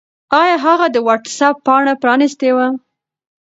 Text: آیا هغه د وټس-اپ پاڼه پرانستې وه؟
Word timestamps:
آیا 0.41 0.55
هغه 0.65 0.87
د 0.91 0.97
وټس-اپ 1.07 1.55
پاڼه 1.65 1.93
پرانستې 2.01 2.49
وه؟ 2.55 2.67